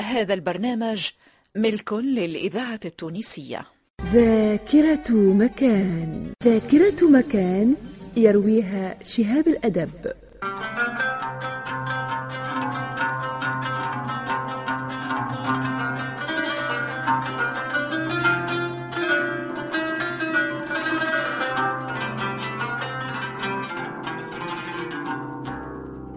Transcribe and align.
هذا 0.00 0.34
البرنامج 0.34 1.10
ملك 1.56 1.92
للإذاعة 1.92 2.80
التونسية. 2.84 3.66
ذاكرة 4.12 5.10
مكان. 5.10 6.32
ذاكرة 6.44 7.10
مكان 7.10 7.74
يرويها 8.16 8.96
شهاب 9.04 9.48
الأدب. 9.48 9.90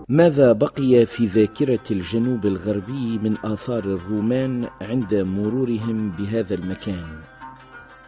ماذا 0.10 0.52
بقي 0.52 1.06
في 1.06 1.26
ذاكرة 1.26 1.80
الجنوب 1.92 2.46
الغربي 2.46 3.18
من 3.18 3.38
آثار 3.46 3.84
الرومان 3.84 4.68
عند 4.82 5.16
مرورهم 5.16 6.12
بهذا 6.12 6.56
المكان؟ 6.56 7.22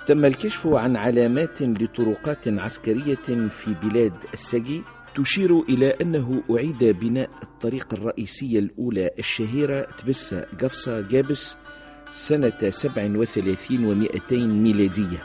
تم 0.08 0.26
الكشف 0.26 0.68
عن 0.68 0.96
علامات 0.96 1.62
لطرقات 1.62 2.48
عسكرية 2.48 3.50
في 3.50 3.76
بلاد 3.84 4.14
السجي 4.34 4.84
تشير 5.16 5.60
إلى 5.62 5.94
أنه 6.02 6.44
أعيد 6.52 6.84
بناء 6.84 7.30
الطريق 7.44 7.94
الرئيسية 7.94 8.60
الأولى 8.60 9.10
الشهيرة 9.20 9.82
تبسة 9.82 10.46
قفصة 10.62 11.02
جابس 11.02 11.56
سنة 12.12 12.70
37 12.70 14.08
و200 14.08 14.34
ميلادية 14.34 15.24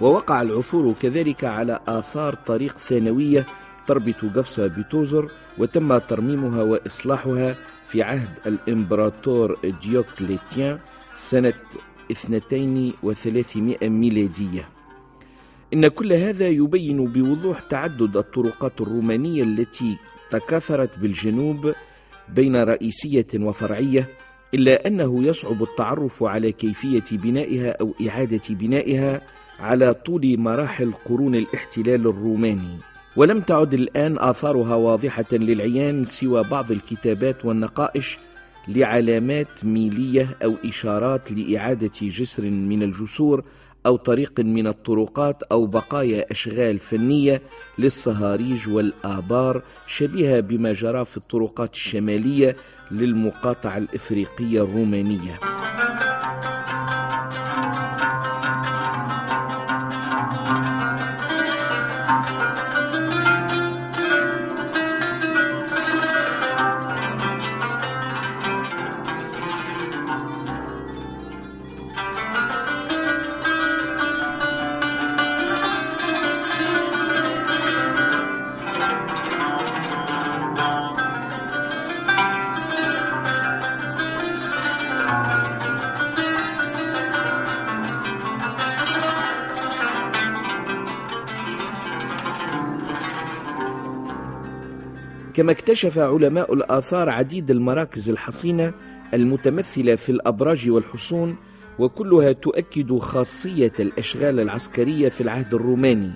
ووقع 0.00 0.42
العثور 0.42 0.92
كذلك 0.92 1.44
على 1.44 1.80
آثار 1.88 2.34
طريق 2.34 2.78
ثانوية 2.78 3.46
تربط 3.86 4.24
قفصة 4.36 4.66
بتوزر 4.66 5.30
وتم 5.58 5.98
ترميمها 5.98 6.62
وإصلاحها 6.62 7.56
في 7.86 8.02
عهد 8.02 8.28
الإمبراطور 8.46 9.58
ديوكليتيان 9.82 10.78
سنة 11.16 11.54
3200 12.10 13.88
ميلادية. 13.88 14.68
إن 15.74 15.88
كل 15.88 16.12
هذا 16.12 16.48
يبين 16.48 17.04
بوضوح 17.12 17.60
تعدد 17.60 18.16
الطرقات 18.16 18.80
الرومانية 18.80 19.42
التي 19.42 19.98
تكاثرت 20.30 20.98
بالجنوب 20.98 21.72
بين 22.28 22.56
رئيسية 22.56 23.26
وفرعية 23.34 24.08
إلا 24.54 24.86
أنه 24.86 25.24
يصعب 25.24 25.62
التعرف 25.62 26.22
على 26.22 26.52
كيفية 26.52 27.04
بنائها 27.12 27.70
أو 27.80 27.94
إعادة 28.08 28.40
بنائها 28.50 29.20
على 29.60 29.94
طول 29.94 30.38
مراحل 30.38 30.92
قرون 30.92 31.34
الاحتلال 31.34 32.06
الروماني. 32.06 32.78
ولم 33.16 33.40
تعد 33.40 33.74
الآن 33.74 34.18
آثارها 34.18 34.74
واضحة 34.74 35.24
للعيان 35.32 36.04
سوى 36.04 36.42
بعض 36.42 36.70
الكتابات 36.70 37.44
والنقائش 37.44 38.18
لعلامات 38.68 39.64
ميلية 39.64 40.36
أو 40.44 40.54
إشارات 40.64 41.32
لإعادة 41.32 41.92
جسر 42.02 42.42
من 42.42 42.82
الجسور 42.82 43.44
أو 43.86 43.96
طريق 43.96 44.40
من 44.40 44.66
الطرقات 44.66 45.42
أو 45.42 45.66
بقايا 45.66 46.30
أشغال 46.30 46.78
فنية 46.78 47.42
للصهاريج 47.78 48.68
والآبار 48.68 49.62
شبيهة 49.86 50.40
بما 50.40 50.72
جرى 50.72 51.04
في 51.04 51.16
الطرقات 51.16 51.74
الشمالية 51.74 52.56
للمقاطعة 52.90 53.78
الإفريقية 53.78 54.62
الرومانية. 54.62 55.53
كما 95.34 95.52
اكتشف 95.52 95.98
علماء 95.98 96.54
الآثار 96.54 97.08
عديد 97.08 97.50
المراكز 97.50 98.08
الحصينة 98.08 98.72
المتمثلة 99.14 99.96
في 99.96 100.12
الأبراج 100.12 100.70
والحصون 100.70 101.36
وكلها 101.78 102.32
تؤكد 102.32 102.98
خاصية 102.98 103.72
الأشغال 103.80 104.40
العسكرية 104.40 105.08
في 105.08 105.20
العهد 105.20 105.54
الروماني 105.54 106.10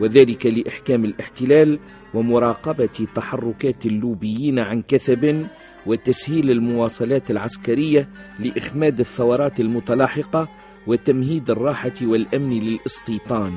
وذلك 0.00 0.46
لإحكام 0.46 1.04
الاحتلال 1.04 1.78
ومراقبة 2.14 3.06
تحركات 3.14 3.86
اللوبيين 3.86 4.58
عن 4.58 4.82
كثب 4.82 5.46
وتسهيل 5.86 6.50
المواصلات 6.50 7.30
العسكرية 7.30 8.08
لإخماد 8.38 9.00
الثورات 9.00 9.60
المتلاحقة 9.60 10.48
وتمهيد 10.86 11.50
الراحة 11.50 11.92
والأمن 12.02 12.60
للاستيطان. 12.60 13.52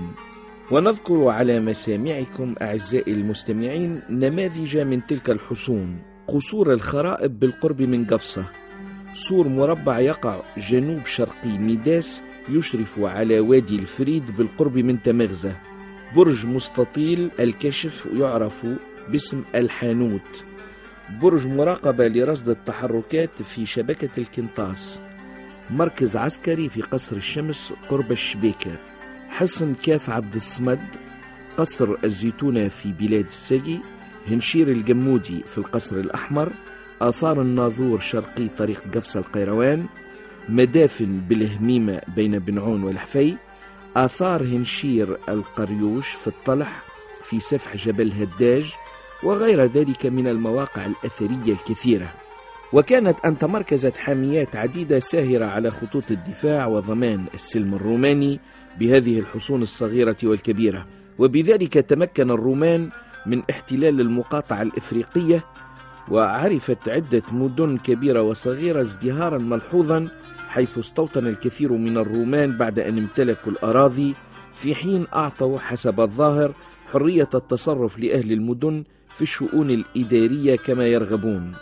ونذكر 0.71 1.27
على 1.27 1.59
مسامعكم 1.59 2.55
أعزائي 2.61 3.13
المستمعين 3.13 4.01
نماذج 4.09 4.77
من 4.77 5.05
تلك 5.05 5.29
الحصون. 5.29 5.97
قصور 6.27 6.73
الخرائب 6.73 7.39
بالقرب 7.39 7.81
من 7.81 8.05
قفصة. 8.05 8.45
سور 9.13 9.47
مربع 9.47 9.99
يقع 9.99 10.41
جنوب 10.57 11.05
شرقي 11.05 11.57
ميداس 11.57 12.21
يشرف 12.49 12.99
على 12.99 13.39
وادي 13.39 13.75
الفريد 13.75 14.37
بالقرب 14.37 14.77
من 14.77 15.03
تمغزة. 15.03 15.55
برج 16.15 16.45
مستطيل 16.45 17.31
الكشف 17.39 18.09
يعرف 18.13 18.67
باسم 19.11 19.43
الحانوت. 19.55 20.43
برج 21.21 21.47
مراقبة 21.47 22.07
لرصد 22.07 22.49
التحركات 22.49 23.41
في 23.41 23.65
شبكة 23.65 24.09
الكنطاس. 24.17 24.99
مركز 25.69 26.15
عسكري 26.17 26.69
في 26.69 26.81
قصر 26.81 27.15
الشمس 27.15 27.73
قرب 27.89 28.11
الشبيكة 28.11 28.71
حصن 29.29 29.73
كاف 29.83 30.09
عبد 30.09 30.35
الصمد 30.35 30.79
قصر 31.57 31.95
الزيتونة 32.03 32.67
في 32.67 32.91
بلاد 32.91 33.25
السجي 33.25 33.79
هنشير 34.27 34.67
الجمودي 34.71 35.43
في 35.51 35.57
القصر 35.57 35.95
الأحمر 35.95 36.51
آثار 37.01 37.41
الناظور 37.41 37.99
شرقي 37.99 38.47
طريق 38.57 38.83
قفص 38.95 39.15
القيروان 39.17 39.85
مدافن 40.49 41.19
بالهميمة 41.29 42.01
بين 42.15 42.39
بنعون 42.39 42.83
والحفي 42.83 43.35
آثار 43.97 44.41
هنشير 44.43 45.17
القريوش 45.29 46.07
في 46.09 46.27
الطلح 46.27 46.81
في 47.23 47.39
سفح 47.39 47.75
جبل 47.77 48.11
هداج 48.11 48.71
وغير 49.23 49.63
ذلك 49.65 50.05
من 50.05 50.27
المواقع 50.27 50.85
الأثرية 50.85 51.53
الكثيرة. 51.53 52.11
وكانت 52.73 53.25
أن 53.25 53.37
تمركزت 53.37 53.97
حاميات 53.97 54.55
عديدة 54.55 54.99
ساهرة 54.99 55.45
على 55.45 55.71
خطوط 55.71 56.11
الدفاع 56.11 56.67
وضمان 56.67 57.25
السلم 57.33 57.73
الروماني 57.75 58.39
بهذه 58.79 59.19
الحصون 59.19 59.61
الصغيرة 59.61 60.17
والكبيرة. 60.23 60.85
وبذلك 61.19 61.73
تمكن 61.73 62.31
الرومان 62.31 62.89
من 63.25 63.41
احتلال 63.49 64.01
المقاطعة 64.01 64.61
الإفريقية 64.61 65.45
وعرفت 66.11 66.89
عدة 66.89 67.23
مدن 67.31 67.77
كبيرة 67.77 68.21
وصغيرة 68.21 68.81
ازدهارا 68.81 69.37
ملحوظا 69.37 70.07
حيث 70.49 70.77
استوطن 70.77 71.27
الكثير 71.27 71.71
من 71.71 71.97
الرومان 71.97 72.57
بعد 72.57 72.79
أن 72.79 72.97
امتلكوا 72.97 73.51
الأراضي 73.51 74.15
في 74.55 74.75
حين 74.75 75.05
أعطوا 75.13 75.59
حسب 75.59 75.99
الظاهر 75.99 76.53
حرية 76.91 77.29
التصرف 77.33 77.99
لأهل 77.99 78.31
المدن 78.31 78.83
في 79.13 79.21
الشؤون 79.21 79.69
الإدارية 79.69 80.55
كما 80.55 80.87
يرغبون. 80.87 81.53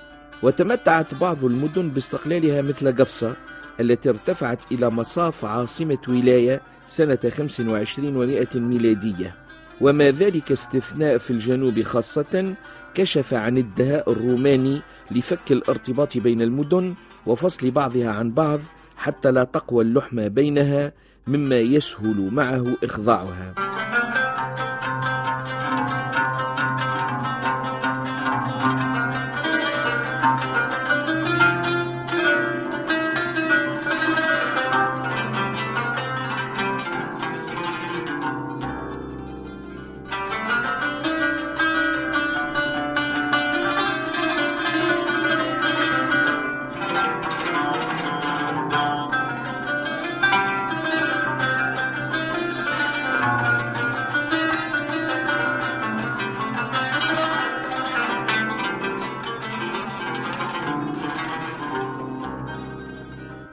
وتمتعت 0.44 1.14
بعض 1.14 1.46
المدن 1.46 1.90
باستقلالها 1.90 2.62
مثل 2.62 2.96
قفصة 2.96 3.36
التي 3.80 4.10
ارتفعت 4.10 4.60
إلى 4.72 4.90
مصاف 4.90 5.46
عاصمة 5.46 5.98
ولاية 6.08 6.62
سنة 6.88 7.20
25 7.38 8.46
و100 8.46 8.56
ميلادية. 8.56 9.36
وما 9.82 10.12
ذلك 10.12 10.52
استثناء 10.52 11.18
في 11.18 11.32
الجنوب 11.32 11.82
خاصة 11.82 12.56
كشف 12.94 13.34
عن 13.34 13.58
الدهاء 13.58 14.12
الروماني 14.12 14.82
لفك 15.12 15.52
الارتباط 15.52 16.18
بين 16.18 16.42
المدن 16.42 16.96
وفصل 17.26 17.72
بعضها 17.72 18.10
عن 18.10 18.32
بعض 18.32 18.60
حتى 18.98 19.32
لا 19.32 19.44
تقوى 19.44 19.84
اللحمة 19.84 20.28
بينها 20.28 20.94
مما 21.28 21.60
يسهل 21.60 22.30
معه 22.32 22.76
إخضاعها. 22.84 23.67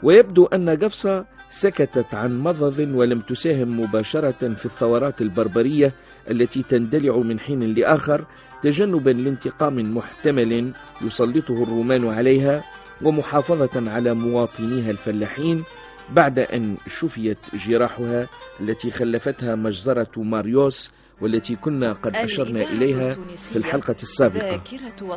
ويبدو 0.05 0.45
أن 0.47 0.71
قفصة 0.71 1.25
سكتت 1.51 2.15
عن 2.15 2.41
مضض 2.41 2.79
ولم 2.95 3.21
تساهم 3.21 3.81
مباشرة 3.81 4.55
في 4.55 4.67
الثورات 4.67 5.21
البربرية 5.21 5.95
التي 6.31 6.63
تندلع 6.63 7.17
من 7.17 7.41
حين 7.41 7.75
لآخر 7.75 8.25
تجنبا 8.63 9.11
لانتقام 9.11 9.95
محتمل 9.97 10.73
يسلطه 11.03 11.63
الرومان 11.63 12.09
عليها 12.09 12.65
ومحافظة 13.03 13.91
على 13.91 14.15
مواطنيها 14.15 14.91
الفلاحين 14.91 15.65
بعد 16.11 16.39
أن 16.39 16.77
شفيت 16.87 17.39
جراحها 17.55 18.29
التي 18.61 18.91
خلفتها 18.91 19.55
مجزرة 19.55 20.11
ماريوس 20.17 20.91
والتي 21.21 21.57
كنا 21.57 21.93
قد 21.93 22.17
أشرنا 22.17 22.63
إليها 22.63 23.13
في 23.37 23.57
الحلقة 23.57 23.97
السابقة. 24.03 24.63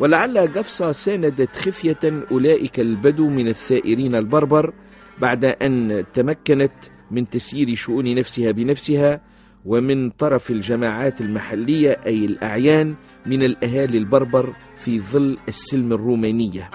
ولعل 0.01 0.37
قفصة 0.37 0.91
ساندت 0.91 1.55
خفية 1.55 1.99
أولئك 2.31 2.79
البدو 2.79 3.29
من 3.29 3.47
الثائرين 3.47 4.15
البربر 4.15 4.73
بعد 5.21 5.45
أن 5.45 6.03
تمكنت 6.13 6.71
من 7.11 7.29
تسيير 7.29 7.75
شؤون 7.75 8.15
نفسها 8.15 8.51
بنفسها 8.51 9.21
ومن 9.65 10.09
طرف 10.09 10.51
الجماعات 10.51 11.21
المحلية 11.21 11.91
أي 12.05 12.25
الأعيان 12.25 12.95
من 13.25 13.43
الأهالي 13.43 13.97
البربر 13.97 14.53
في 14.77 14.99
ظل 15.01 15.37
السلم 15.47 15.93
الرومانية. 15.93 16.69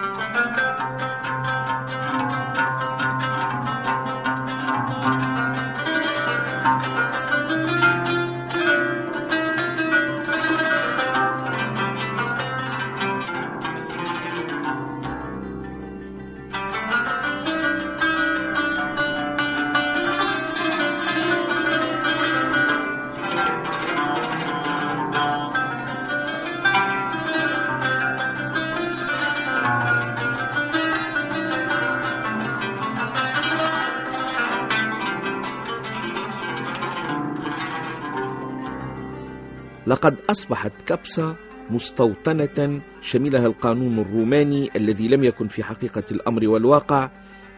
لقد 39.93 40.15
أصبحت 40.29 40.71
كبسة 40.85 41.35
مستوطنة 41.69 42.81
شملها 43.01 43.45
القانون 43.45 43.99
الروماني 43.99 44.69
الذي 44.75 45.07
لم 45.07 45.23
يكن 45.23 45.47
في 45.47 45.63
حقيقة 45.63 46.03
الأمر 46.11 46.47
والواقع 46.47 47.09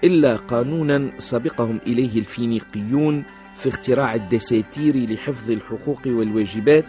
إلا 0.03 0.35
قانونا 0.35 1.11
سبقهم 1.19 1.79
إليه 1.87 2.19
الفينيقيون 2.19 3.23
في 3.55 3.69
اختراع 3.69 4.15
الدساتير 4.15 5.11
لحفظ 5.11 5.51
الحقوق 5.51 6.01
والواجبات 6.05 6.85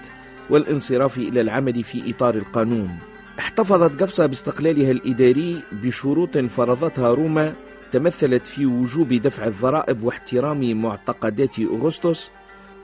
والانصراف 0.50 1.18
إلى 1.18 1.40
العمل 1.40 1.84
في 1.84 2.10
إطار 2.10 2.34
القانون. 2.34 2.98
احتفظت 3.38 4.02
قفصة 4.02 4.26
باستقلالها 4.26 4.90
الإداري 4.90 5.62
بشروط 5.72 6.38
فرضتها 6.38 7.14
روما 7.14 7.54
تمثلت 7.92 8.46
في 8.46 8.66
وجوب 8.66 9.12
دفع 9.12 9.46
الضرائب 9.46 10.02
واحترام 10.02 10.82
معتقدات 10.82 11.58
أغسطس 11.58 12.30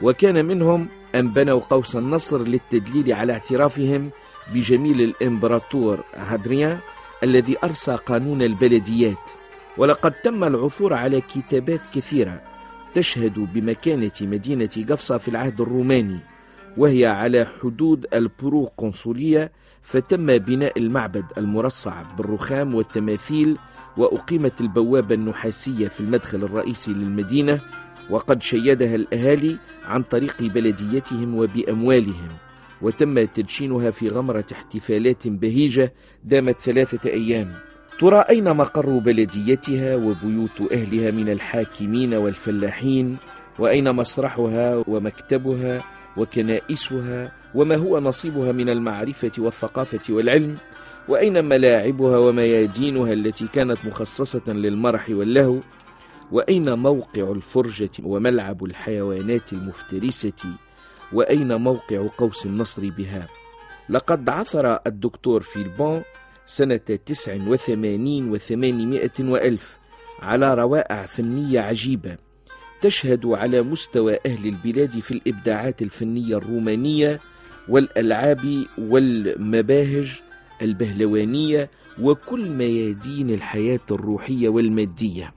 وكان 0.03 0.44
منهم 0.44 0.88
أن 1.14 1.29
بنوا 1.29 1.61
قوس 1.61 1.97
النصر 1.97 2.43
للتدليل 2.43 3.12
على 3.12 3.32
اعترافهم 3.32 4.11
بجميل 4.55 5.00
الإمبراطور 5.00 6.05
هادريان 6.14 6.79
الذي 7.23 7.56
أرسى 7.64 7.97
قانون 8.06 8.43
البلديات. 8.43 9.19
ولقد 9.76 10.12
تم 10.12 10.44
العثور 10.44 10.94
على 10.94 11.20
كتابات 11.20 11.81
كثيرة 11.94 12.41
تشهد 12.94 13.49
بمكانة 13.55 14.11
مدينة 14.20 14.70
قفصة 14.91 15.19
في 15.19 15.29
العهد 15.29 15.61
الروماني 15.61 16.19
وهي 16.76 17.06
على 17.06 17.47
حدود 17.62 18.06
البرو 18.15 18.70
قنصلية 18.76 19.53
فتم 19.82 20.38
بناء 20.38 20.79
المعبد 20.79 21.25
المرصع 21.38 22.03
بالرخام 22.03 22.75
والتماثيل 22.75 23.58
وأقيمت 23.97 24.61
البوابة 24.61 25.15
النحاسية 25.15 25.88
في 25.88 26.00
المدخل 26.00 26.44
الرئيسي 26.44 26.91
للمدينة. 26.91 27.61
وقد 28.10 28.43
شيدها 28.43 28.94
الأهالي 28.94 29.58
عن 29.84 30.02
طريق 30.02 30.43
بلديتهم 30.43 31.34
وبأموالهم 31.34 32.28
وتم 32.82 33.25
تدشينها 33.25 33.90
في 33.90 34.08
غمرة 34.08 34.44
احتفالات 34.52 35.28
بهيجة 35.28 35.93
دامت 36.25 36.60
ثلاثة 36.60 37.10
أيام. 37.10 37.54
ترى 38.00 38.19
أين 38.19 38.56
مقر 38.56 38.99
بلديتها 38.99 39.96
وبيوت 39.96 40.72
أهلها 40.72 41.10
من 41.10 41.28
الحاكمين 41.28 42.14
والفلاحين؟ 42.14 43.16
وأين 43.58 43.93
مسرحها 43.93 44.84
ومكتبها 44.88 45.84
وكنائسها؟ 46.16 47.32
وما 47.55 47.76
هو 47.76 48.00
نصيبها 48.00 48.52
من 48.52 48.69
المعرفة 48.69 49.32
والثقافة 49.38 50.14
والعلم؟ 50.14 50.56
وأين 51.08 51.44
ملاعبها 51.44 52.19
وميادينها 52.19 53.12
التي 53.12 53.46
كانت 53.52 53.78
مخصصة 53.84 54.52
للمرح 54.52 55.10
واللهو؟ 55.10 55.60
وأين 56.32 56.79
موقع 56.79 57.32
الفرجة 57.32 57.90
وملعب 58.02 58.64
الحيوانات 58.64 59.52
المفترسة؟ 59.52 60.32
وأين 61.12 61.55
موقع 61.61 62.06
قوس 62.19 62.46
النصر 62.46 62.90
بها؟ 62.90 63.29
لقد 63.88 64.29
عثر 64.29 64.79
الدكتور 64.87 65.43
فيلبون 65.43 66.02
سنة 66.46 66.76
تسع 66.76 67.34
وثمانين 67.46 68.31
وثمانمائة 68.31 69.20
وألف 69.20 69.79
على 70.23 70.55
روائع 70.55 71.06
فنية 71.06 71.61
عجيبة 71.61 72.17
تشهد 72.81 73.26
على 73.26 73.62
مستوى 73.62 74.19
أهل 74.26 74.46
البلاد 74.46 74.99
في 75.00 75.11
الإبداعات 75.11 75.82
الفنية 75.82 76.37
الرومانية 76.37 77.20
والألعاب 77.69 78.64
والمباهج 78.79 80.20
البهلوانية 80.62 81.70
وكل 82.00 82.50
ميادين 82.50 83.31
الحياة 83.31 83.81
الروحية 83.90 84.49
والمادية. 84.49 85.34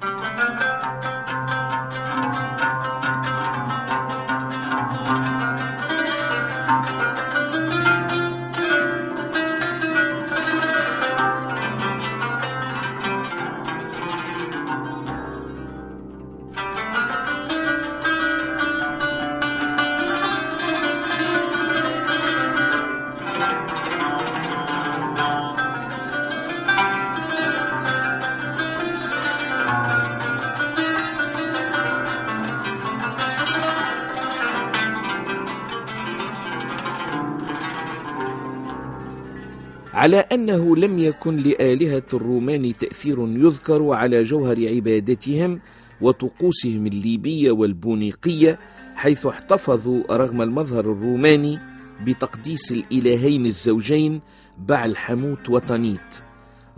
على 39.96 40.18
أنه 40.18 40.76
لم 40.76 41.00
يكن 41.00 41.36
لآلهة 41.38 42.04
الرومان 42.14 42.74
تأثير 42.78 43.28
يذكر 43.28 43.90
على 43.94 44.24
جوهر 44.24 44.68
عبادتهم 44.76 45.60
وطقوسهم 46.02 46.88
الليبية 46.88 47.52
والبونيقية 47.52 48.60
حيث 48.96 49.26
احتفظوا 49.26 50.18
رغم 50.18 50.42
المظهر 50.42 50.80
الروماني 50.92 51.60
بتقديس 52.06 52.72
الإلهين 52.72 53.46
الزوجين 53.46 54.22
بعل 54.68 54.98
حموت 54.98 55.50
وطنيت. 55.50 56.00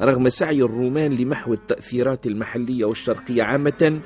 رغم 0.02 0.30
سعي 0.30 0.62
الرومان 0.62 1.12
لمحو 1.14 1.54
التأثيرات 1.54 2.28
المحلية 2.28 2.86
والشرقية 2.86 3.44
عامة 3.44 4.00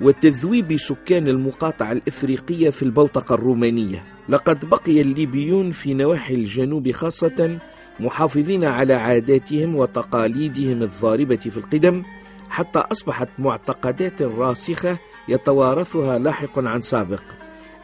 وتذويب 0.00 0.76
سكان 0.76 1.28
المقاطعة 1.28 1.92
الإفريقية 1.92 2.70
في 2.70 2.82
البوتقة 2.82 3.34
الرومانية 3.34 4.04
لقد 4.28 4.68
بقي 4.68 5.00
الليبيون 5.00 5.72
في 5.72 5.94
نواحي 5.94 6.34
الجنوب 6.34 6.90
خاصة 6.90 7.58
محافظين 8.00 8.64
على 8.64 8.94
عاداتهم 8.94 9.76
وتقاليدهم 9.76 10.82
الضاربة 10.82 11.36
في 11.36 11.56
القدم 11.56 12.02
حتى 12.50 12.78
أصبحت 12.78 13.28
معتقدات 13.38 14.22
راسخة 14.22 14.98
يتوارثها 15.28 16.18
لاحق 16.18 16.58
عن 16.58 16.80
سابق. 16.80 17.22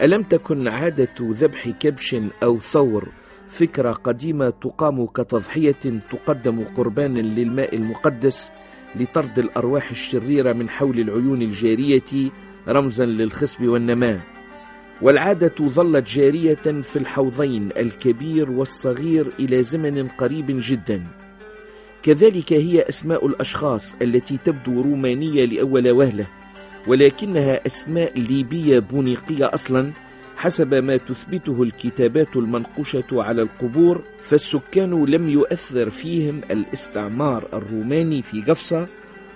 ألم 0.01 0.23
تكن 0.23 0.69
عادة 0.69 1.15
ذبح 1.21 1.69
كبش 1.69 2.17
أو 2.43 2.59
ثور 2.59 3.09
فكرة 3.51 3.93
قديمة 3.93 4.51
تقام 4.51 5.07
كتضحية 5.07 6.01
تقدم 6.11 6.65
قربانا 6.65 7.19
للماء 7.21 7.77
المقدس 7.77 8.51
لطرد 8.97 9.39
الأرواح 9.39 9.91
الشريرة 9.91 10.53
من 10.53 10.69
حول 10.69 11.01
العيون 11.01 11.43
الجارية 11.43 12.31
رمزا 12.69 13.05
للخصب 13.05 13.65
والنماء؟ 13.65 14.32
والعادة 15.03 15.55
ظلت 15.63 16.09
جارية 16.09 16.83
في 16.83 16.97
الحوضين 16.97 17.69
الكبير 17.77 18.51
والصغير 18.51 19.27
إلى 19.39 19.63
زمن 19.63 20.09
قريب 20.09 20.47
جدا. 20.49 21.03
كذلك 22.03 22.53
هي 22.53 22.89
أسماء 22.89 23.27
الأشخاص 23.27 23.95
التي 24.03 24.39
تبدو 24.45 24.83
رومانية 24.83 25.45
لأول 25.45 25.91
وهلة 25.91 26.27
ولكنها 26.87 27.67
أسماء 27.67 28.19
ليبية 28.19 28.79
بونيقية 28.79 29.55
أصلا 29.55 29.93
حسب 30.37 30.75
ما 30.75 30.97
تثبته 30.97 31.63
الكتابات 31.63 32.37
المنقوشة 32.37 33.05
على 33.13 33.43
القبور 33.43 34.03
فالسكان 34.23 35.05
لم 35.05 35.29
يؤثر 35.29 35.91
فيهم 35.91 36.41
الاستعمار 36.51 37.45
الروماني 37.53 38.23
في 38.23 38.41
قفصة 38.43 38.87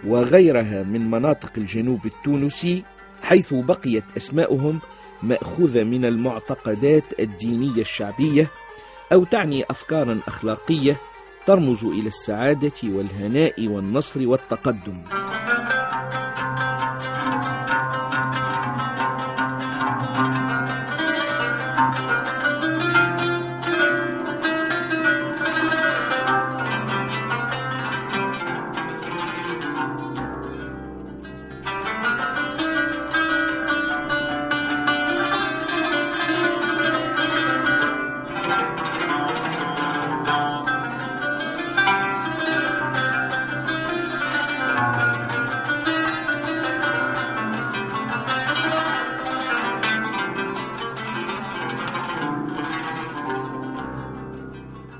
وغيرها 0.06 0.82
من 0.82 1.10
مناطق 1.10 1.52
الجنوب 1.58 2.06
التونسي 2.06 2.82
حيث 3.22 3.54
بقيت 3.54 4.04
أسماؤهم 4.16 4.78
مأخوذة 5.22 5.84
من 5.84 6.04
المعتقدات 6.04 7.04
الدينية 7.20 7.80
الشعبية 7.80 8.50
أو 9.12 9.24
تعني 9.24 9.64
أفكارا 9.70 10.20
أخلاقية 10.28 10.96
ترمز 11.46 11.84
إلى 11.84 12.08
السعادة 12.08 12.72
والهناء 12.84 13.68
والنصر 13.68 14.28
والتقدم. 14.28 14.96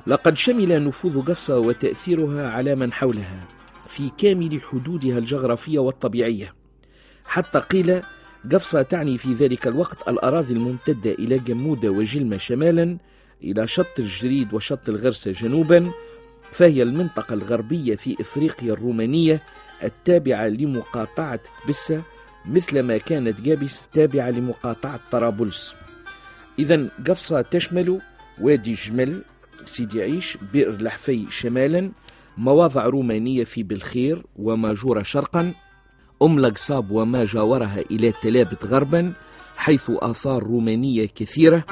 لقد 0.07 0.37
شمل 0.37 0.85
نفوذ 0.85 1.23
قفصة 1.23 1.59
وتأثيرها 1.59 2.51
على 2.51 2.75
من 2.75 2.93
حولها 2.93 3.45
في 3.89 4.11
كامل 4.19 4.61
حدودها 4.63 5.19
الجغرافية 5.19 5.79
والطبيعية. 5.79 6.55
حتى 7.25 7.59
قيل 7.59 8.03
قفصة 8.53 8.83
تعني 8.83 9.19
في 9.19 9.35
ذلك 9.35 9.67
الوقت 9.67 10.09
الأراضي 10.09 10.55
الممتدة 10.55 11.11
إلى 11.11 11.39
جمودة 11.39 11.89
وجلمة 11.91 12.39
شمالا 12.39 12.99
إلى 13.45 13.69
شط 13.69 13.99
الجريد 13.99 14.55
وشط 14.55 14.89
الغرسة 14.89 15.33
جنوبا 15.33 15.91
فهي 16.53 16.83
المنطقة 16.83 17.35
الغربية 17.35 17.97
في 17.97 18.17
إفريقيا 18.21 18.73
الرومانية 18.73 19.43
التابعة 19.85 20.47
لمقاطعة 20.47 21.41
تبسة 21.65 22.03
مثلما 22.47 22.99
كانت 22.99 23.41
جابس 23.41 23.81
تابعة 23.93 24.31
لمقاطعة 24.31 25.01
طرابلس. 25.11 25.75
إذا 26.59 26.89
قفصة 27.07 27.41
تشمل 27.41 28.01
وادي 28.41 28.73
جمل 28.73 29.23
سيدي 29.65 30.03
عيش 30.03 30.39
بئر 30.53 30.83
لحفي 30.83 31.27
شمالا 31.31 31.93
مواضع 32.39 32.87
رومانية 32.87 33.45
في 33.45 33.63
بالخير 33.63 34.23
وماجورة 34.37 35.03
شرقا 35.03 35.55
أم 36.23 36.41
لقصاب 36.41 36.91
وما 36.91 37.25
جاورها 37.25 37.81
إلى 37.91 38.13
تلابت 38.23 38.65
غربا 38.65 39.13
حيث 39.57 39.91
آثار 39.91 40.43
رومانية 40.43 41.07
كثيرة. 41.07 41.65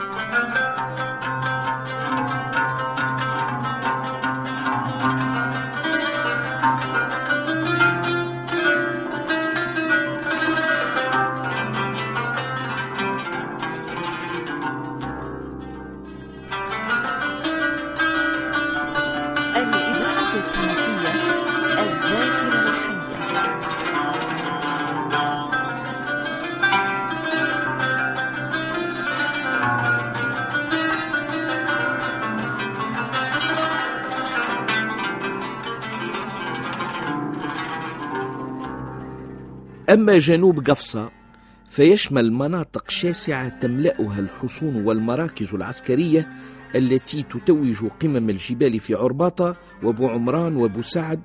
أما 39.95 40.19
جنوب 40.19 40.71
قفصة 40.71 41.11
فيشمل 41.71 42.33
مناطق 42.33 42.91
شاسعة 42.91 43.49
تملأها 43.49 44.19
الحصون 44.19 44.85
والمراكز 44.85 45.55
العسكرية 45.55 46.29
التي 46.75 47.23
تتوج 47.23 47.85
قمم 48.03 48.31
الجبال 48.31 48.81
في 48.81 48.95
عرباطة 48.95 49.57
وبو 49.83 50.09
عمران 50.09 50.57
وبو 50.57 50.83
سعد 50.83 51.21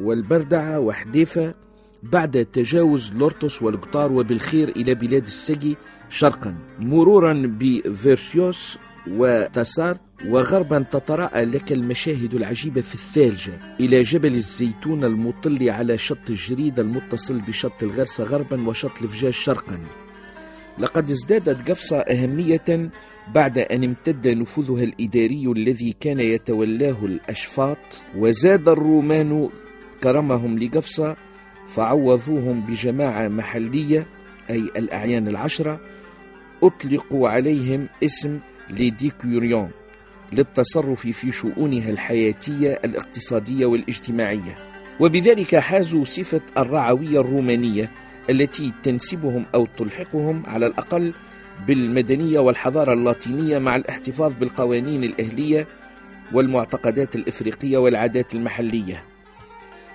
والبردعة 0.00 0.78
وحديفة 0.80 1.54
بعد 2.02 2.44
تجاوز 2.52 3.12
لورتوس 3.12 3.62
والقطار 3.62 4.12
وبالخير 4.12 4.68
إلى 4.68 4.94
بلاد 4.94 5.24
السجي 5.24 5.76
شرقا 6.08 6.56
مرورا 6.80 7.42
بفيرسيوس 7.60 8.78
وتسارت 9.12 10.00
وغربا 10.26 10.78
تتراءى 10.78 11.44
لك 11.44 11.72
المشاهد 11.72 12.34
العجيبة 12.34 12.80
في 12.80 12.94
الثالجة 12.94 13.52
إلى 13.80 14.02
جبل 14.02 14.34
الزيتون 14.34 15.04
المطل 15.04 15.70
على 15.70 15.98
شط 15.98 16.30
الجريد 16.30 16.80
المتصل 16.80 17.40
بشط 17.40 17.82
الغرسة 17.82 18.24
غربا 18.24 18.68
وشط 18.68 19.02
الفجاج 19.02 19.32
شرقا. 19.32 19.78
لقد 20.78 21.10
ازدادت 21.10 21.70
قفصة 21.70 21.98
أهمية 21.98 22.90
بعد 23.34 23.58
أن 23.58 23.84
امتد 23.84 24.28
نفوذها 24.28 24.84
الإداري 24.84 25.46
الذي 25.56 25.96
كان 26.00 26.20
يتولاه 26.20 26.96
الأشفاط 27.04 28.02
وزاد 28.16 28.68
الرومان 28.68 29.48
كرمهم 30.02 30.58
لقفصة 30.58 31.16
فعوضوهم 31.68 32.60
بجماعة 32.60 33.28
محلية 33.28 34.06
أي 34.50 34.56
الأعيان 34.56 35.28
العشرة 35.28 35.80
أطلقوا 36.62 37.28
عليهم 37.28 37.88
اسم 38.04 38.38
لديكوريون 38.70 39.70
للتصرف 40.32 41.06
في 41.06 41.32
شؤونها 41.32 41.90
الحياتية 41.90 42.80
الاقتصادية 42.84 43.66
والاجتماعية. 43.66 44.58
وبذلك 45.00 45.56
حازوا 45.56 46.04
صفة 46.04 46.40
الرعوية 46.58 47.20
الرومانية 47.20 47.90
التي 48.30 48.72
تنسبهم 48.82 49.44
أو 49.54 49.66
تلحقهم 49.78 50.42
على 50.46 50.66
الأقل 50.66 51.14
بالمدنية 51.66 52.38
والحضارة 52.38 52.92
اللاتينية 52.92 53.58
مع 53.58 53.76
الاحتفاظ 53.76 54.32
بالقوانين 54.32 55.04
الأهلية 55.04 55.66
والمعتقدات 56.32 57.16
الإفريقية 57.16 57.78
والعادات 57.78 58.34
المحلية. 58.34 59.04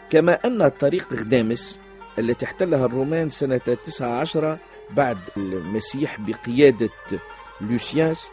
كما 0.09 0.33
أن 0.33 0.67
طريق 0.67 1.13
غدامس 1.13 1.79
التي 2.19 2.45
احتلها 2.45 2.85
الرومان 2.85 3.29
سنة 3.29 3.57
19 3.57 4.57
بعد 4.91 5.17
المسيح 5.37 6.17
بقيادة 6.21 6.89
لوسياس 7.61 8.27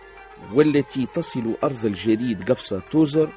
والتي 0.54 1.06
تصل 1.14 1.54
أرض 1.64 1.84
الجريد 1.84 2.50
قفصة 2.50 2.82
توزر 2.90 3.28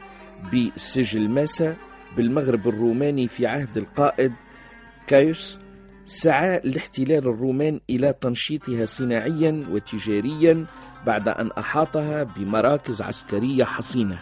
بسجل 0.54 1.30
ماسا 1.30 1.76
بالمغرب 2.18 2.68
الروماني 2.68 3.28
في 3.28 3.48
عهد 3.48 3.78
القائد 3.78 4.34
كايوس 5.08 5.60
سعى 6.06 6.58
الاحتلال 6.58 7.18
الرومان 7.18 7.80
إلى 7.90 8.14
تنشيطها 8.22 8.86
صناعيا 8.86 9.66
وتجاريا 9.72 10.66
بعد 11.06 11.28
أن 11.28 11.52
أحاطها 11.58 12.24
بمراكز 12.24 13.02
عسكرية 13.02 13.64
حصينة. 13.64 14.20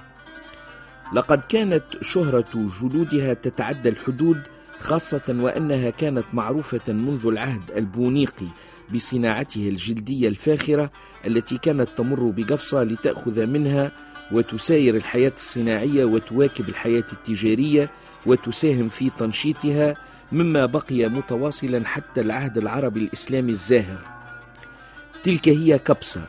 لقد 1.14 1.40
كانت 1.40 1.84
شهرة 2.02 2.70
جلودها 2.82 3.34
تتعدى 3.34 3.90
الحدود 3.90 4.42
خاصة 4.82 5.22
وأنها 5.30 5.90
كانت 5.90 6.26
معروفة 6.34 6.94
منذ 6.94 7.26
العهد 7.28 7.72
البونيقي 7.78 8.48
بصناعتها 8.94 9.70
الجلدية 9.70 10.28
الفاخرة 10.28 10.92
التي 11.28 11.58
كانت 11.58 11.90
تمر 11.98 12.34
بقفصة 12.38 12.84
لتأخذ 12.84 13.46
منها 13.46 13.92
وتساير 14.32 14.96
الحياة 14.96 15.34
الصناعية 15.38 16.06
وتواكب 16.06 16.70
الحياة 16.70 17.04
التجارية 17.14 17.90
وتساهم 18.26 18.90
في 18.90 19.10
تنشيطها 19.10 19.96
مما 20.32 20.66
بقي 20.66 21.10
متواصلا 21.10 21.86
حتى 21.86 22.22
العهد 22.22 22.58
العربي 22.58 23.00
الإسلامي 23.00 23.52
الزاهر. 23.52 24.00
تلك 25.24 25.50
هي 25.50 25.80
كبسة 25.80 26.26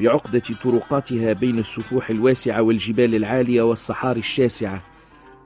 بعقدة 0.00 0.42
طرقاتها 0.64 1.32
بين 1.32 1.58
السفوح 1.58 2.10
الواسعة 2.10 2.62
والجبال 2.62 3.14
العالية 3.14 3.62
والصحاري 3.62 4.20
الشاسعة 4.20 4.89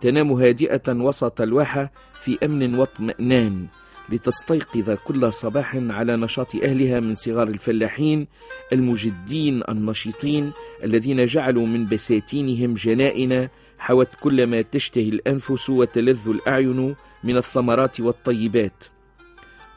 تنام 0.04 0.32
هادئة 0.32 0.92
وسط 0.92 1.40
الواحة 1.40 1.92
في 2.20 2.38
أمن 2.44 2.74
واطمئنان 2.74 3.66
لتستيقظ 4.08 4.90
كل 4.90 5.32
صباح 5.32 5.76
على 5.76 6.16
نشاط 6.16 6.54
أهلها 6.54 7.00
من 7.00 7.14
صغار 7.14 7.48
الفلاحين 7.48 8.26
المجدين 8.72 9.62
النشيطين 9.68 10.52
الذين 10.84 11.26
جعلوا 11.26 11.66
من 11.66 11.86
بساتينهم 11.86 12.74
جنائن 12.74 13.48
حوت 13.78 14.08
كل 14.20 14.46
ما 14.46 14.62
تشتهي 14.62 15.08
الأنفس 15.08 15.70
وتلذ 15.70 16.28
الأعين 16.28 16.94
من 17.24 17.36
الثمرات 17.36 18.00
والطيبات. 18.00 18.84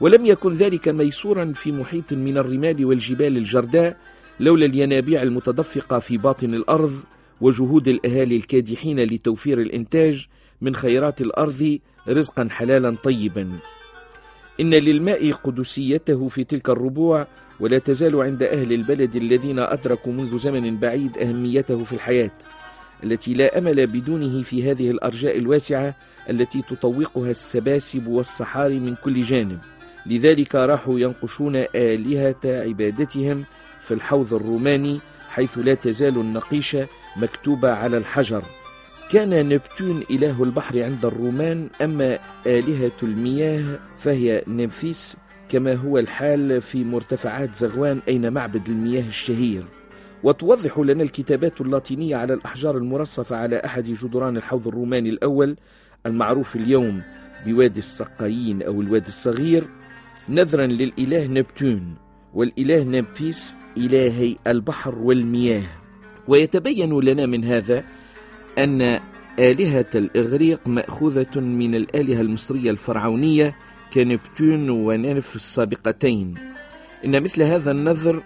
ولم 0.01 0.25
يكن 0.25 0.53
ذلك 0.53 0.87
ميسورا 0.87 1.53
في 1.55 1.71
محيط 1.71 2.13
من 2.13 2.37
الرمال 2.37 2.85
والجبال 2.85 3.37
الجرداء 3.37 3.97
لولا 4.39 4.65
الينابيع 4.65 5.21
المتدفقة 5.21 5.99
في 5.99 6.17
باطن 6.17 6.53
الأرض 6.53 7.03
وجهود 7.41 7.87
الأهالي 7.87 8.35
الكادحين 8.35 8.99
لتوفير 8.99 9.61
الإنتاج 9.61 10.27
من 10.61 10.75
خيرات 10.75 11.21
الأرض 11.21 11.79
رزقا 12.07 12.47
حلالا 12.51 12.95
طيبا. 13.03 13.59
إن 14.61 14.73
للماء 14.73 15.31
قدسيته 15.31 16.27
في 16.27 16.43
تلك 16.43 16.69
الربوع 16.69 17.27
ولا 17.59 17.79
تزال 17.79 18.15
عند 18.21 18.43
أهل 18.43 18.73
البلد 18.73 19.15
الذين 19.15 19.59
أدركوا 19.59 20.13
منذ 20.13 20.37
زمن 20.37 20.77
بعيد 20.77 21.17
أهميته 21.17 21.83
في 21.83 21.93
الحياة 21.93 22.31
التي 23.03 23.33
لا 23.33 23.57
أمل 23.57 23.87
بدونه 23.87 24.43
في 24.43 24.71
هذه 24.71 24.91
الأرجاء 24.91 25.37
الواسعة 25.37 25.95
التي 26.29 26.61
تطوقها 26.61 27.31
السباسب 27.31 28.07
والصحاري 28.07 28.79
من 28.79 28.95
كل 28.95 29.21
جانب. 29.21 29.59
لذلك 30.05 30.55
راحوا 30.55 30.99
ينقشون 30.99 31.55
آلهة 31.75 32.35
عبادتهم 32.45 33.43
في 33.81 33.93
الحوض 33.93 34.33
الروماني 34.33 34.99
حيث 35.29 35.57
لا 35.57 35.73
تزال 35.73 36.17
النقيشة 36.17 36.87
مكتوبة 37.17 37.71
على 37.71 37.97
الحجر. 37.97 38.43
كان 39.11 39.49
نبتون 39.49 40.03
إله 40.11 40.43
البحر 40.43 40.83
عند 40.83 41.05
الرومان 41.05 41.69
أما 41.81 42.19
آلهة 42.45 42.91
المياه 43.03 43.79
فهي 43.97 44.43
نمفيس 44.47 45.17
كما 45.49 45.73
هو 45.73 45.97
الحال 45.97 46.61
في 46.61 46.83
مرتفعات 46.83 47.55
زغوان 47.55 47.99
أين 48.07 48.33
معبد 48.33 48.69
المياه 48.69 49.07
الشهير. 49.07 49.63
وتوضح 50.23 50.79
لنا 50.79 51.03
الكتابات 51.03 51.61
اللاتينية 51.61 52.15
على 52.15 52.33
الأحجار 52.33 52.77
المرصفة 52.77 53.35
على 53.35 53.65
أحد 53.65 53.83
جدران 53.83 54.37
الحوض 54.37 54.67
الروماني 54.67 55.09
الأول 55.09 55.57
المعروف 56.05 56.55
اليوم 56.55 57.01
بوادي 57.45 57.79
السقايين 57.79 58.61
أو 58.61 58.81
الوادي 58.81 59.07
الصغير. 59.07 59.63
نذرا 60.29 60.65
للإله 60.65 61.27
نبتون 61.27 61.95
والإله 62.33 62.83
نمفيس 62.83 63.53
إلهي 63.77 64.35
البحر 64.47 64.95
والمياه. 64.95 65.63
ويتبين 66.27 66.99
لنا 66.99 67.25
من 67.25 67.43
هذا 67.43 67.83
أن 68.57 68.99
آلهة 69.39 69.85
الإغريق 69.95 70.67
مأخوذة 70.67 71.39
من 71.39 71.75
الآلهة 71.75 72.21
المصرية 72.21 72.71
الفرعونية 72.71 73.55
كنبتون 73.93 74.69
وننف 74.69 75.35
السابقتين. 75.35 76.35
إن 77.05 77.23
مثل 77.23 77.41
هذا 77.41 77.71
النذر 77.71 78.23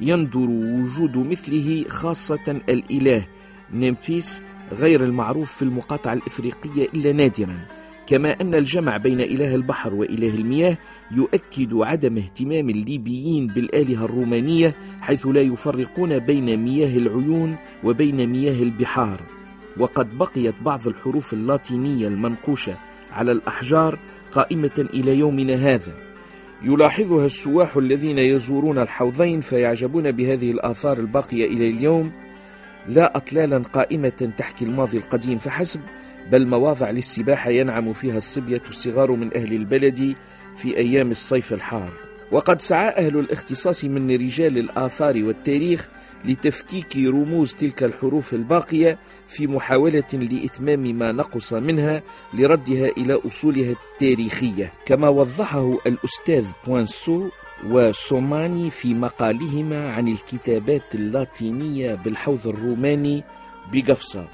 يندر 0.00 0.50
وجود 0.50 1.16
مثله 1.16 1.84
خاصة 1.88 2.60
الإله 2.68 3.26
نمفيس 3.74 4.40
غير 4.72 5.04
المعروف 5.04 5.52
في 5.52 5.62
المقاطعة 5.62 6.12
الإفريقية 6.12 6.88
إلا 6.94 7.12
نادرا. 7.12 7.58
كما 8.06 8.40
أن 8.40 8.54
الجمع 8.54 8.96
بين 8.96 9.20
إله 9.20 9.54
البحر 9.54 9.94
وإله 9.94 10.34
المياه 10.34 10.76
يؤكد 11.10 11.74
عدم 11.74 12.16
اهتمام 12.16 12.70
الليبيين 12.70 13.46
بالآلهة 13.46 14.04
الرومانية 14.04 14.74
حيث 15.00 15.26
لا 15.26 15.40
يفرقون 15.40 16.18
بين 16.18 16.56
مياه 16.64 16.98
العيون 16.98 17.56
وبين 17.84 18.26
مياه 18.26 18.62
البحار. 18.62 19.20
وقد 19.76 20.18
بقيت 20.18 20.54
بعض 20.62 20.88
الحروف 20.88 21.32
اللاتينية 21.32 22.08
المنقوشة 22.08 22.76
على 23.12 23.32
الأحجار 23.32 23.98
قائمة 24.32 24.88
إلى 24.94 25.18
يومنا 25.18 25.54
هذا. 25.54 25.94
يلاحظها 26.62 27.26
السواح 27.26 27.76
الذين 27.76 28.18
يزورون 28.18 28.78
الحوضين 28.78 29.40
فيعجبون 29.40 30.12
بهذه 30.12 30.50
الآثار 30.50 30.98
الباقية 30.98 31.46
إلى 31.46 31.70
اليوم. 31.70 32.12
لا 32.88 33.16
أطلالا 33.16 33.58
قائمة 33.58 34.32
تحكي 34.38 34.64
الماضي 34.64 34.96
القديم 34.98 35.38
فحسب 35.38 35.80
بل 36.32 36.46
مواضع 36.46 36.90
للسباحة 36.90 37.50
ينعم 37.50 37.92
فيها 37.92 38.16
الصبية 38.16 38.62
الصغار 38.68 39.12
من 39.12 39.36
أهل 39.36 39.52
البلد 39.52 40.14
في 40.56 40.76
أيام 40.76 41.10
الصيف 41.10 41.52
الحار. 41.52 41.92
وقد 42.32 42.60
سعى 42.60 42.88
أهل 42.88 43.18
الاختصاص 43.18 43.84
من 43.84 44.10
رجال 44.10 44.58
الآثار 44.58 45.24
والتاريخ 45.24 45.88
لتفكيك 46.24 46.96
رموز 46.96 47.54
تلك 47.54 47.82
الحروف 47.82 48.34
الباقية 48.34 48.98
في 49.28 49.46
محاولة 49.46 50.04
لإتمام 50.12 50.80
ما 50.80 51.12
نقص 51.12 51.52
منها 51.52 52.02
لردها 52.34 52.88
إلى 52.88 53.20
أصولها 53.26 53.72
التاريخية. 53.72 54.72
كما 54.86 55.08
وضحه 55.08 55.78
الأستاذ 55.86 56.44
بوانسو 56.66 57.28
وسوماني 57.66 58.70
في 58.70 58.94
مقالهما 58.94 59.92
عن 59.92 60.08
الكتابات 60.08 60.94
اللاتينية 60.94 61.94
بالحوض 61.94 62.46
الروماني 62.46 63.24
بقفصة 63.72 64.28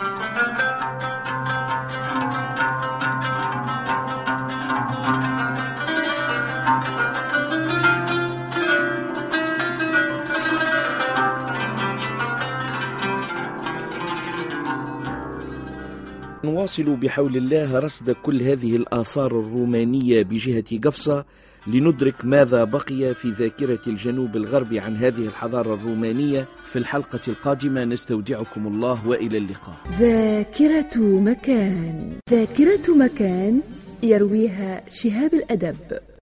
نواصل 16.70 16.96
بحول 16.96 17.36
الله 17.36 17.78
رصد 17.78 18.10
كل 18.10 18.42
هذه 18.42 18.76
الآثار 18.76 19.40
الرومانية 19.40 20.22
بجهة 20.22 20.80
قفصة 20.84 21.24
لندرك 21.66 22.24
ماذا 22.24 22.64
بقي 22.64 23.14
في 23.14 23.30
ذاكرة 23.30 23.78
الجنوب 23.86 24.36
الغربي 24.36 24.80
عن 24.80 24.96
هذه 24.96 25.26
الحضارة 25.26 25.74
الرومانية 25.74 26.48
في 26.64 26.78
الحلقة 26.78 27.20
القادمة. 27.28 27.84
نستودعكم 27.84 28.66
الله 28.66 29.08
وإلى 29.08 29.38
اللقاء. 29.38 29.76
ذاكرة 29.98 30.96
مكان. 30.96 32.12
ذاكرة 32.30 32.94
مكان 32.96 33.60
يرويها 34.02 34.82
شهاب 34.90 35.34
الأدب. 35.34 35.76